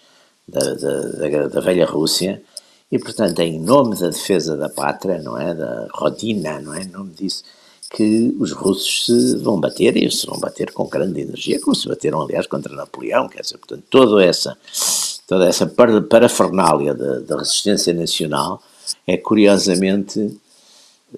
[0.49, 2.43] da, da, da, da velha Rússia,
[2.91, 5.55] e portanto, é em nome da defesa da pátria, não é?
[5.55, 6.83] Da Rodina, não é?
[6.83, 7.45] Em nome disso,
[7.91, 11.89] que os russos se vão bater e se vão bater com grande energia, como se
[11.89, 14.57] bateram, aliás, contra Napoleão, quer dizer, portanto, toda essa,
[15.27, 18.63] toda essa parafernália da, da resistência nacional
[19.07, 20.41] é curiosamente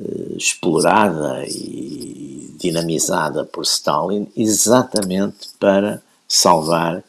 [0.01, 7.05] eh, explorada e dinamizada por Stalin exatamente para salvar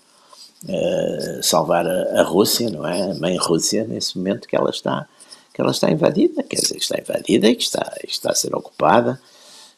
[0.63, 3.11] uh, salvar a, a, Rússia, não é?
[3.11, 5.07] A mãe Rússia nesse momento que ela está
[5.53, 8.55] que ela está invadida, quer dizer, que está invadida e que está, está a ser
[8.55, 9.21] ocupada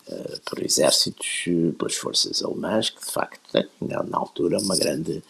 [0.08, 1.28] uh, por exércitos,
[1.78, 5.22] pelas forças alemãs, que de facto têm, na altura, uma grande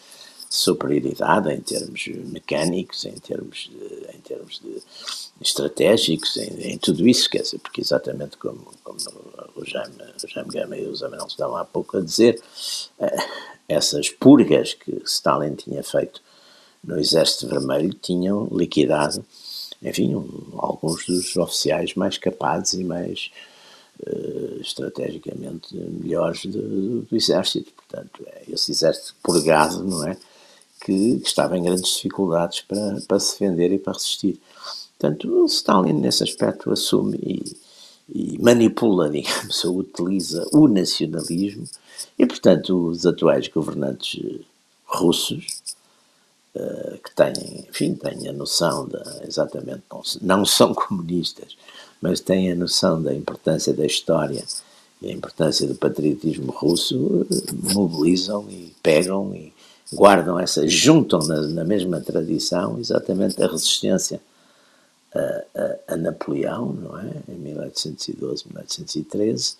[0.47, 4.81] superioridade em termos mecânicos, em termos de, em termos de
[5.41, 8.97] estratégicos, em, em, tudo isso, quer dizer, porque exatamente como, como
[9.55, 9.95] o Jaime,
[10.47, 12.41] Gama e o Zé estavam há pouco a dizer,
[12.99, 16.21] uh, essas purgas que Stalin tinha feito
[16.83, 19.25] no Exército Vermelho tinham liquidado,
[19.81, 23.31] enfim, um, alguns dos oficiais mais capazes e mais
[24.05, 27.71] uh, estrategicamente melhores do, do, Exército.
[27.73, 30.15] Portanto, é esse Exército purgado, não é?
[30.81, 34.39] Que, que estava em grandes dificuldades para, para se defender e para resistir.
[34.99, 37.64] Portanto, Stalin, nesse aspecto, assume e,
[38.13, 41.67] e manipula, digamos, ou utiliza o nacionalismo
[42.17, 44.41] e, portanto, os atuais governantes
[44.85, 45.61] russos,
[46.55, 51.57] uh, que têm, enfim, têm a noção da, exatamente, não, não são comunistas,
[52.01, 54.43] mas têm a noção da importância da história
[55.01, 57.25] e a importância do patriotismo russo,
[57.73, 59.53] mobilizam e pegam e
[59.93, 64.21] guardam essa, juntam na, na mesma tradição exatamente a resistência
[65.15, 67.11] a, a, Napoleão, não é?
[67.29, 69.55] Em 1812, 1813,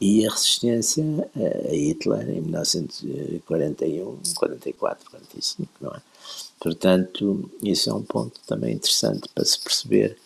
[0.00, 6.00] e a resistência a Hitler em 1941, 44, 45, não é?
[6.60, 10.16] Portanto, isso é um ponto também interessante para se perceber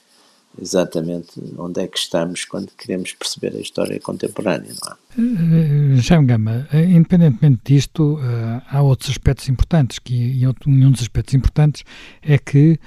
[0.61, 5.03] exatamente onde é que estamos quando queremos perceber a história contemporânea, não é?
[5.19, 11.03] Eh, Jaime Gama, eh, independentemente disto, eh, há outros aspectos importantes, que, e um dos
[11.03, 11.85] aspectos importantes
[12.23, 12.79] é que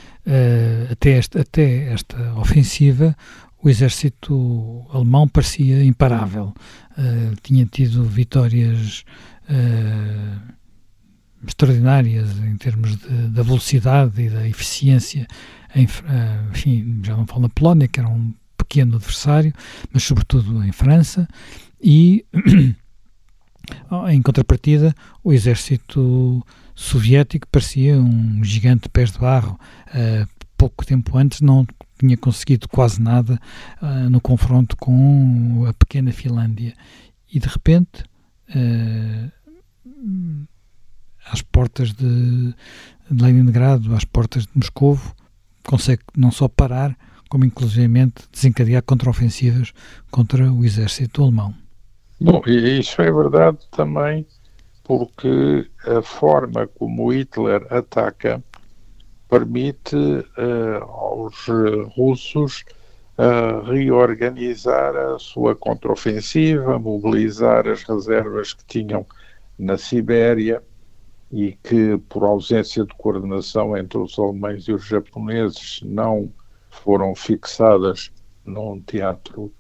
[0.91, 3.15] até esta, até esta ofensiva
[3.62, 6.54] o exército alemão parecia imparável.
[7.43, 9.04] tinha tido vitórias
[11.45, 15.28] extraordinárias em termos de, da velocidade e da eficiência
[15.75, 15.88] em,
[16.51, 19.53] enfim, já não falo na Polónia, que era um pequeno adversário,
[19.91, 21.27] mas sobretudo em França,
[21.81, 22.25] e
[24.09, 29.59] em contrapartida o exército soviético parecia um gigante de pés de barro.
[29.89, 31.65] Uh, pouco tempo antes não
[31.97, 33.39] tinha conseguido quase nada
[33.81, 36.73] uh, no confronto com a pequena Finlândia.
[37.31, 38.03] E de repente,
[38.49, 39.31] uh,
[41.25, 42.53] às portas de,
[43.09, 45.15] de Leningrado, às portas de Moscovo,
[45.65, 46.95] consegue não só parar,
[47.30, 49.73] como inclusivamente desencadear contraofensivas
[50.12, 51.54] contra o exército alemão.
[52.21, 54.25] Bom, e isso é verdade também
[54.84, 58.41] porque a forma como Hitler ataca
[59.28, 61.47] permite uh, aos
[61.95, 62.63] russos
[63.17, 69.06] uh, reorganizar a sua contraofensiva, mobilizar as reservas que tinham
[69.58, 70.62] na Sibéria
[71.31, 76.31] e que, por ausência de coordenação entre os alemães e os japoneses, não
[76.69, 78.11] foram fixadas
[78.45, 79.51] num teatro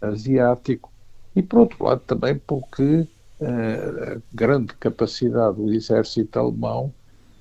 [0.00, 0.90] asiático.
[1.34, 3.06] E, por outro lado, também porque
[3.40, 6.92] uh, a grande capacidade do exército alemão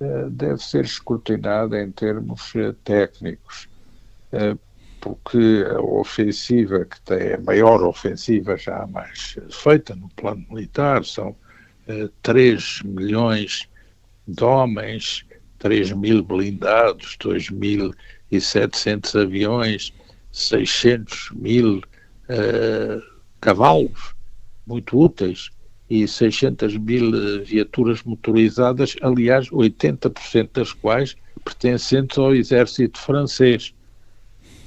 [0.02, 3.68] uh, deve ser escrutinada em termos uh, técnicos,
[5.02, 11.36] porque a ofensiva, que tem a maior ofensiva já mais feita no plano militar, são
[12.22, 13.68] 3 milhões
[14.28, 15.26] de homens,
[15.58, 19.92] 3 mil blindados, 2.700 aviões,
[20.32, 23.02] 600 mil uh,
[23.42, 24.14] cavalos,
[24.68, 25.50] muito úteis,
[25.90, 33.74] e 600 mil eh, viaturas motorizadas, aliás, 80% das quais pertencentes ao exército francês.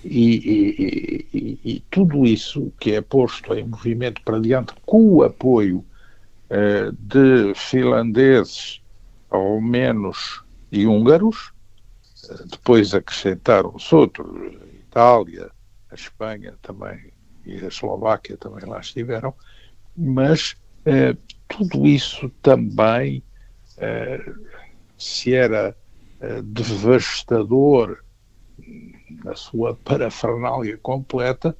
[0.04, 5.22] E, e, e, e, tudo isso que é posto em movimento para diante com o
[5.22, 5.84] apoio
[6.92, 8.82] de finlandeses,
[9.30, 11.52] ao menos, e húngaros,
[12.28, 15.50] eh, depois acrescentaram-se outros, a Itália,
[15.90, 17.12] a Espanha também
[17.44, 19.34] e a Eslováquia também lá estiveram,
[19.96, 21.16] mas eh,
[21.48, 23.22] tudo isso também,
[23.76, 24.32] eh,
[24.96, 25.76] se era
[26.20, 28.02] eh, devastador
[29.24, 31.56] na sua parafernália completa,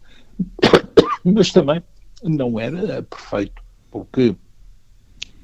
[1.25, 1.83] mas também
[2.23, 4.37] não era perfeito, porque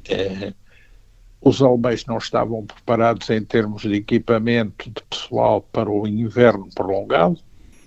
[0.08, 0.52] eh,
[1.40, 7.38] os alemães não estavam preparados em termos de equipamento de pessoal para o inverno prolongado.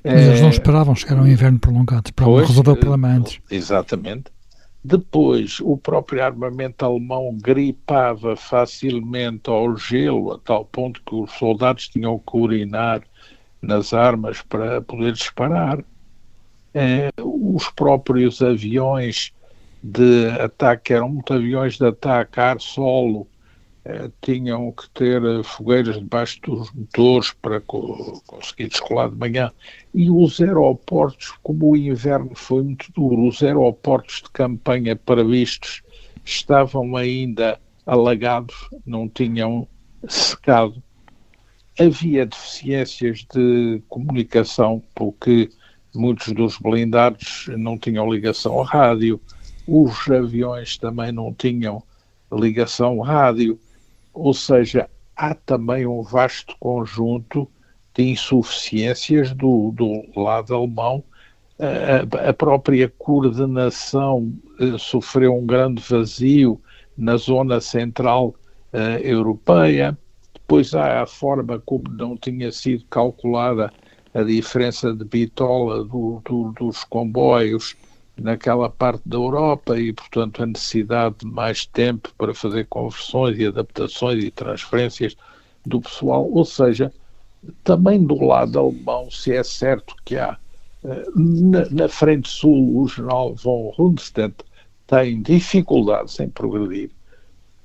[0.03, 3.39] Mas eles não esperavam chegar ao inverno prolongado, esperavam resolver o problema antes.
[3.51, 4.31] Exatamente.
[4.83, 11.87] Depois, o próprio armamento alemão gripava facilmente ao gelo, a tal ponto que os soldados
[11.87, 13.03] tinham que urinar
[13.61, 15.83] nas armas para poder disparar.
[16.73, 19.33] É, os próprios aviões
[19.83, 23.27] de ataque eram aviões de ataque ar-solo,
[23.83, 29.51] eh, tinham que ter eh, fogueiras debaixo dos motores para co conseguir descolar de manhã.
[29.93, 35.81] E os aeroportos, como o inverno foi muito duro, os aeroportos de campanha previstos
[36.23, 39.67] estavam ainda alagados, não tinham
[40.07, 40.81] secado.
[41.79, 45.49] Havia deficiências de comunicação, porque
[45.95, 49.19] muitos dos blindados não tinham ligação a rádio,
[49.67, 51.83] os aviões também não tinham
[52.31, 53.59] ligação rádio
[54.13, 57.47] ou seja, há também um vasto conjunto
[57.93, 61.03] de insuficiências do, do lado alemão.
[61.59, 66.59] A, a própria coordenação uh, sofreu um grande vazio
[66.97, 68.35] na zona central
[68.73, 69.97] uh, europeia.
[70.33, 73.71] Depois há a forma como não tinha sido calculada
[74.13, 77.75] a diferença de bitola do, do, dos comboios
[78.21, 83.47] naquela parte da Europa e, portanto, a necessidade de mais tempo para fazer conversões e
[83.47, 85.15] adaptações e transferências
[85.65, 86.29] do pessoal.
[86.31, 86.91] Ou seja,
[87.63, 90.37] também do lado alemão, se é certo que há
[90.83, 94.35] eh, na, na frente sul o general von Rundstedt
[94.87, 96.91] tem dificuldades em progredir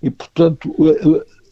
[0.02, 0.74] e, portanto,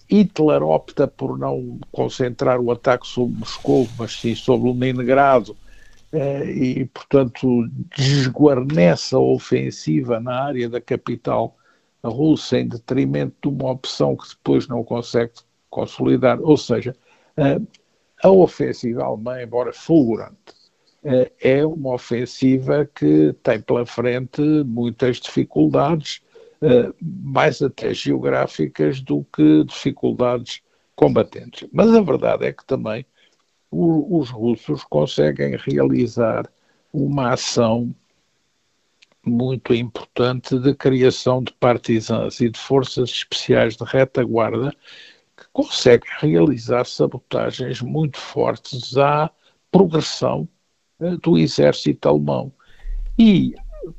[0.08, 5.63] Hitler opta por não concentrar o ataque sobre Moscou, mas sim sobre o Leningrado eh,
[6.44, 11.56] e, portanto, desguarnece a ofensiva na área da capital
[12.02, 15.32] russa em detrimento de uma opção que depois não consegue
[15.70, 16.40] consolidar.
[16.40, 16.94] Ou seja,
[17.36, 17.60] eh,
[18.22, 20.36] a ofensiva alemã, embora fulgurante,
[21.02, 26.20] eh, é uma ofensiva que tem pela frente muitas dificuldades,
[27.02, 30.62] mais até geográficas do que dificuldades
[30.96, 31.68] combatentes.
[31.72, 33.04] Mas a verdade é que também
[33.74, 36.48] o, os russos conseguem realizar
[36.92, 37.94] uma ação
[39.26, 44.70] muito importante de criação de partisans e de forças especiais de retaguarda
[45.36, 49.30] que conseguem realizar sabotagens muito fortes à
[49.72, 50.48] progressão
[51.00, 52.52] uh, do exército alemão.
[53.18, 53.54] E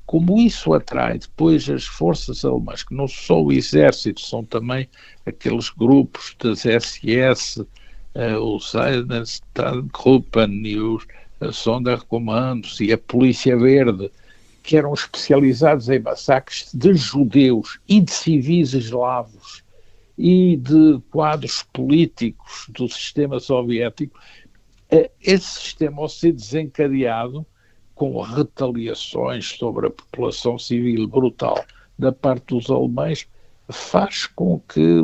[0.05, 4.87] como isso atrai depois as forças alemãs, que não só o exército, são também
[5.25, 7.65] aqueles grupos das SS,
[8.15, 8.59] uh, o
[9.93, 11.05] Gruppen e os
[11.51, 14.11] Sonderkommandos e a Polícia Verde,
[14.63, 19.63] que eram especializados em massacres de judeus e de civis eslavos
[20.17, 24.17] e de quadros políticos do sistema soviético,
[24.89, 27.45] eh, esse sistema, ao ser desencadeado
[27.93, 31.63] com retaliações sobre a população civil brutal
[31.97, 33.27] da parte dos alemães,
[33.69, 34.99] faz com que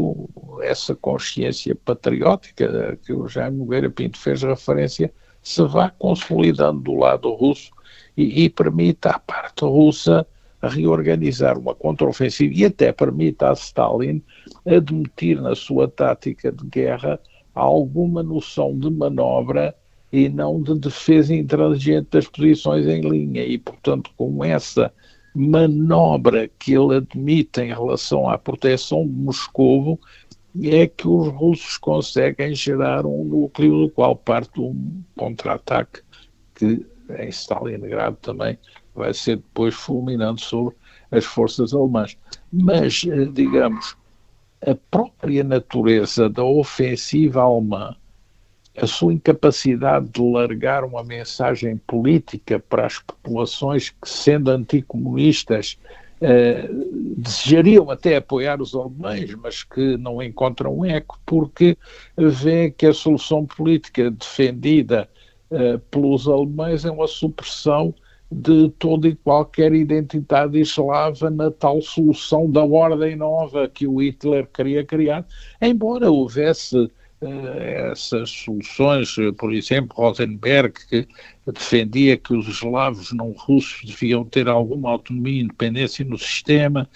[0.62, 7.34] essa consciência patriótica que o Jaime Nogueira Pinto fez referência se vá consolidando do lado
[7.34, 7.72] russo
[8.16, 10.26] e, e permita à parte russa
[10.62, 14.22] reorganizar uma contraofensiva e até permita a Stalin
[14.66, 17.20] admitir na sua tática de guerra
[17.56, 19.76] alguma noção de manobra
[20.12, 23.44] e não de defesa intransigente das posições em linha.
[23.44, 24.94] E, portanto, com essa
[25.34, 30.00] manobra que ele admite em relação à proteção de Moscovo,
[30.64, 36.02] é que os russos conseguem gerar um núcleo do qual parte um contra-ataque
[36.56, 36.86] que
[37.18, 38.58] em Stalingrado também
[38.94, 40.76] vai ser depois fulminante sobre
[41.10, 42.18] as forças alemãs.
[42.52, 43.96] Mas, eh, digamos,
[44.66, 47.96] a própria natureza da ofensiva alemã,
[48.78, 55.78] a sua incapacidade de largar uma mensagem política para as populações que, sendo anticomunistas,
[56.22, 56.70] eh,
[57.18, 61.78] desejariam até apoiar os alemães, mas que não encontram eco, porque
[62.16, 65.10] vê que a solução política defendida
[65.50, 67.94] eh, pelos alemães é uma supressão
[68.32, 74.48] de toda e qualquer identidade eslava na tal solução da ordem nova que o Hitler
[74.48, 75.26] queria criar,
[75.62, 76.90] embora houvesse
[77.22, 81.08] essas soluções, por exemplo, Rosenberg, que
[81.46, 86.90] defendia que os eslavos não russos deviam ter alguma autonomia e independência no sistema,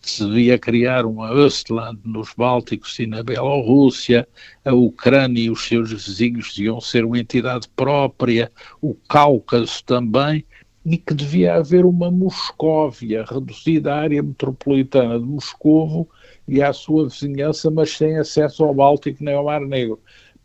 [0.00, 4.26] se devia criar uma Östland nos Bálticos e na Bielorrússia,
[4.64, 8.50] a Ucrânia e os seus vizinhos deviam ser uma entidade própria,
[8.80, 10.44] o Cáucaso também,
[10.84, 16.08] e que devia haver uma Moscóvia reduzida à área metropolitana de Moscovo
[16.48, 20.00] e à sua vizinhança, mas sem acesso ao Báltico nem ao Mar Negro.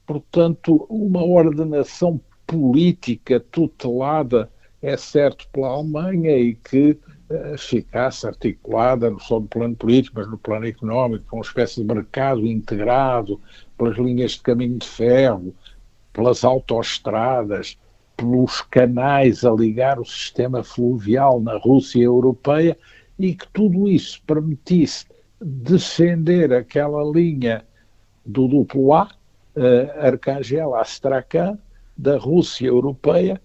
[0.05, 4.49] Portanto, uma ordenação política tutelada,
[4.81, 6.97] é certo, pela Alemanha e que
[7.29, 11.81] uh, ficasse articulada não só no plano político, mas no plano económico, com uma espécie
[11.81, 13.39] de mercado integrado
[13.77, 15.53] pelas linhas de caminho de ferro,
[16.11, 17.77] pelas autoestradas,
[18.17, 22.77] pelos canais a ligar o sistema fluvial na Rússia europeia
[23.17, 25.05] e que tudo isso permitisse
[25.41, 27.65] defender aquela linha
[28.25, 29.09] do duplo A,
[29.55, 31.57] uh, Arcangel Astrakhan,
[31.97, 33.41] da Rússia europeia,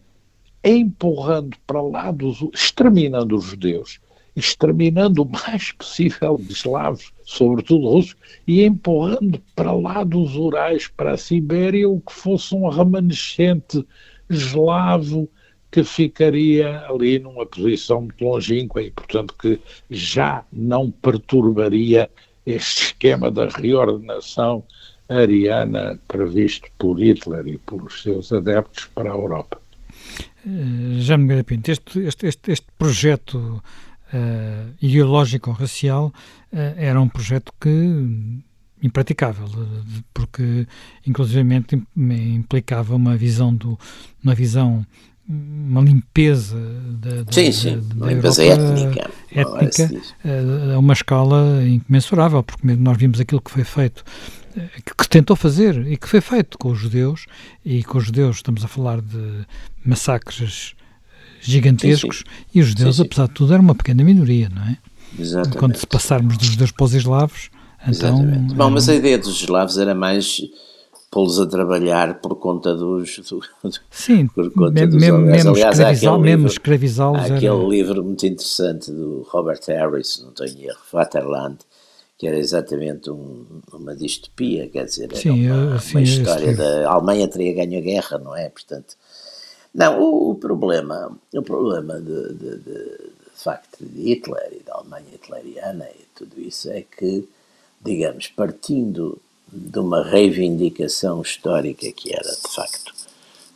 [0.63, 4.01] empurrando para lá, dos, exterminando os judeus,
[4.35, 8.17] exterminando o mais possível de eslavos, sobretudo russos,
[8.47, 13.87] e empurrando para lá dos Urais, para a Sibéria, o que fosse um remanescente
[14.29, 15.29] eslavo
[15.77, 19.61] que ficaria ali numa posição muito longínqua e, portanto, que
[19.91, 22.09] já não perturbaria
[22.47, 24.65] este esquema da reordenação
[25.07, 29.61] ariana previsto por Hitler e pelos seus adeptos para a Europa.
[30.47, 33.37] Uh, já me Pinto, este, este, este, este projeto
[34.15, 37.69] uh, ideológico-racial uh, era um projeto que
[38.83, 39.49] impraticável,
[40.15, 40.67] porque
[41.07, 43.79] inclusivamente implicava uma visão do
[44.23, 44.87] uma visão
[45.29, 46.57] uma limpeza
[47.01, 47.81] da, da, sim, sim.
[47.95, 50.03] Limpeza étnica, étnica
[50.75, 54.05] a uma escala incomensurável, porque nós vimos aquilo que foi feito
[54.85, 57.27] que, que tentou fazer e que foi feito com os judeus
[57.65, 59.47] e com os judeus estamos a falar de
[59.85, 60.75] massacres
[61.41, 62.47] gigantescos sim, sim.
[62.55, 64.79] e os judeus, apesar de tudo, eram uma pequena minoria, não é?
[65.19, 65.59] Exatamente.
[65.59, 67.51] Quando se passarmos dos judeus para os eslavos,
[67.83, 68.55] então, Exatamente.
[68.55, 70.41] Bom, mas a ideia dos eslavos era mais
[71.17, 73.19] pô-los a trabalhar por conta dos.
[73.21, 73.41] Do,
[73.91, 77.21] Sim, por conta mesmo, dos, aliás, mesmo, escravizá mesmo escravizá-los.
[77.23, 77.65] Há aquele era...
[77.65, 81.57] livro muito interessante do Robert Harris, não tenho erro, Vaterland,
[82.19, 86.91] que era exatamente um, uma distopia, quer dizer, era sim, uma, sim, uma história da
[86.91, 88.51] Alemanha teria ganho a guerra, não é?
[88.51, 88.95] Portanto,
[89.75, 94.75] não, o, o problema, o problema de, de, de, de facto de Hitler e da
[94.75, 97.27] Alemanha hitleriana e tudo isso é que
[97.83, 99.19] digamos, partindo
[99.53, 102.93] de uma reivindicação histórica que era, de facto,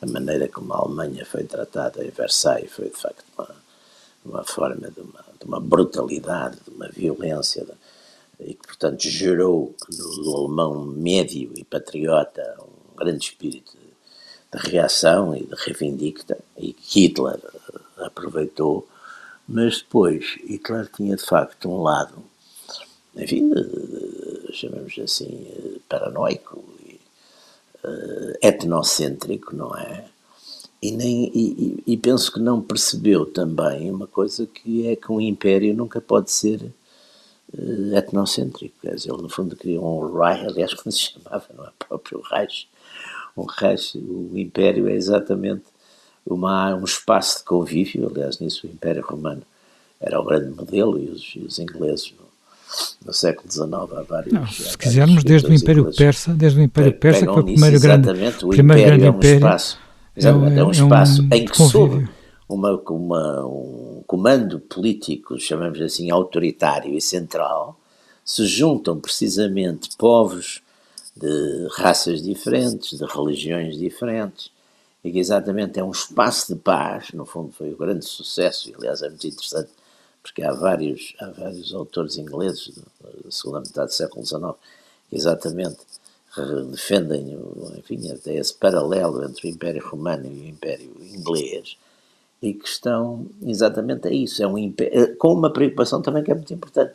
[0.01, 3.55] a maneira como a Alemanha foi tratada em Versailles foi, de facto, uma,
[4.24, 7.72] uma forma de uma, de uma brutalidade, de uma violência, de,
[8.41, 14.70] e que, portanto, gerou no, no, alemão médio e patriota um grande espírito de, de
[14.70, 17.38] reação e de reivindica, e que Hitler
[17.99, 18.88] aproveitou,
[19.47, 22.30] mas depois Hitler tinha, de facto, um lado
[23.17, 27.01] enfim, eh, chamamos assim, eh, paranoico e
[28.43, 30.05] etnocêntrico, não é?
[30.83, 35.21] E, nem, e, e, penso que não percebeu também uma coisa que é que um
[35.21, 36.73] império nunca pode ser
[37.95, 38.75] etnocêntrico.
[38.81, 41.71] Quer dizer, ele no fundo criou um Reich, aliás, como se chamava, não é?
[41.79, 42.69] próprio Reich,
[43.37, 45.65] um Reich, o Império é exatamente
[46.27, 49.43] uma, um espaço de convívio, aliás, nisso o Império Romano
[50.01, 52.13] era o grande modelo e os, e os ingleses
[53.05, 54.33] no, século XIX há vários.
[54.33, 57.81] Não, se quisermos, desde o Império Persa, desde o Império Persa, que foi o primeiro
[57.81, 59.37] grande, o primeiro império grande é um império.
[59.37, 59.79] Espaço,
[60.16, 62.09] é, um, é um espaço um em que soube
[62.51, 67.79] uma, uma, um comando político, chamamos assim, autoritário e central,
[68.25, 70.61] se juntam precisamente povos
[71.16, 74.51] de raças diferentes, de religiões diferentes,
[75.03, 78.75] e que exatamente é um espaço de paz, no fundo foi o grande sucesso, e
[78.75, 79.71] aliás é muito interessante,
[80.23, 82.79] porque há vários, há vários autores ingleses
[83.25, 84.41] da segunda metade do século XIX
[85.09, 85.79] que exatamente
[86.71, 87.37] defendem,
[87.77, 91.77] enfim, até esse paralelo entre o Império Romano e o Império Inglês,
[92.41, 96.35] e que estão exatamente a isso, é um império, com uma preocupação também que é
[96.35, 96.95] muito importante.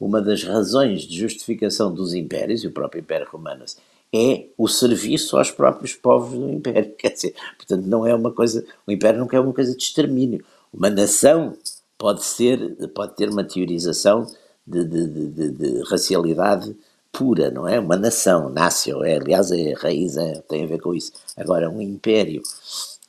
[0.00, 3.64] Uma das razões de justificação dos impérios, e o próprio Império Romano,
[4.12, 6.92] é o serviço aos próprios povos do Império.
[6.98, 8.64] Quer dizer, portanto, não é uma coisa.
[8.86, 10.44] O Império não é uma coisa de extermínio.
[10.74, 11.56] Uma nação
[12.02, 14.26] pode ser, pode ter uma teorização
[14.66, 16.74] de, de, de, de racialidade
[17.12, 17.78] pura, não é?
[17.78, 21.12] Uma nação, nasceu, é, aliás, é, a raiz é, tem a ver com isso.
[21.36, 22.42] Agora, um império,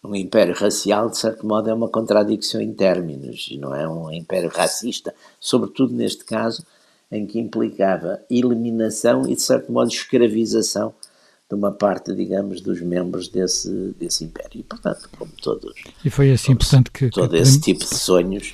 [0.04, 3.88] um império racial, de certo modo, é uma contradição em términos, não é?
[3.88, 6.64] Um império racista, sobretudo neste caso,
[7.12, 10.94] em que implicava eliminação e, de certo modo, escravização
[11.50, 14.60] de uma parte, digamos, dos membros desse, desse império.
[14.60, 15.74] E, portanto, como todos.
[16.06, 17.10] E foi assim, portanto, que.
[17.10, 18.54] Todo que esse tipo de sonhos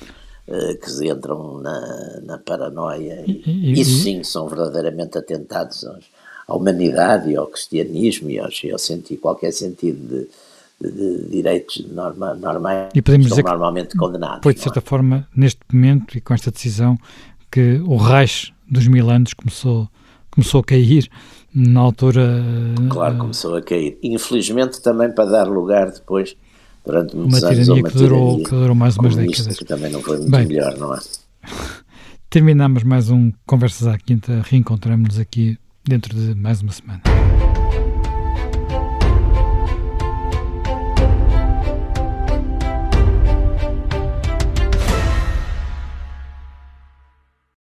[0.82, 3.22] que entram na, na paranoia.
[3.26, 6.04] E, e, isso sim são verdadeiramente atentados aos,
[6.48, 10.28] à humanidade e ao cristianismo e, aos, e ao sentido, qualquer sentido de,
[10.80, 14.40] de, de direitos norma, normais e podemos estão dizer normalmente condenados.
[14.42, 14.82] Foi, de certa é?
[14.82, 16.98] forma, neste momento e com esta decisão,
[17.50, 19.88] que o Reich dos mil anos começou,
[20.30, 21.08] começou a cair
[21.54, 22.42] na altura.
[22.88, 23.98] Claro, começou a cair.
[24.02, 26.36] Infelizmente, também para dar lugar depois,
[26.84, 29.58] durante muitos uma anos, uma que durou, tirania que durou mais umas décadas.
[29.58, 30.98] que também não foi muito Bem, melhor, não é?
[32.30, 34.42] Terminamos mais um Conversas à Quinta.
[34.44, 37.02] Reencontramos-nos aqui dentro de mais uma semana.